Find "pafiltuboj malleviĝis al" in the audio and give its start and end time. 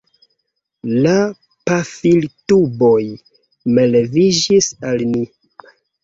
1.69-5.05